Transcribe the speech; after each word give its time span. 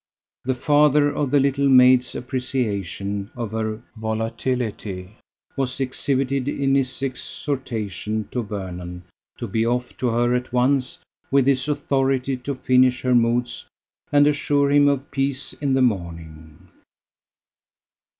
The 0.45 0.55
father 0.55 1.13
of 1.13 1.29
the 1.29 1.39
little 1.39 1.69
maid's 1.69 2.15
appreciation 2.15 3.29
of 3.35 3.51
her 3.51 3.83
volatility 3.95 5.15
was 5.55 5.79
exhibited 5.79 6.47
in 6.47 6.73
his 6.73 7.03
exhortation 7.03 8.27
to 8.31 8.41
Vernon 8.41 9.03
to 9.37 9.47
be 9.47 9.63
off 9.63 9.95
to 9.97 10.07
her 10.07 10.33
at 10.33 10.51
once 10.51 10.97
with 11.29 11.45
his 11.45 11.67
authority 11.67 12.35
to 12.37 12.55
finish 12.55 13.03
her 13.03 13.13
moods 13.13 13.67
and 14.11 14.25
assure 14.25 14.71
him 14.71 14.87
of 14.87 15.11
peace 15.11 15.53
in 15.53 15.75
the 15.75 15.83
morning. 15.83 16.67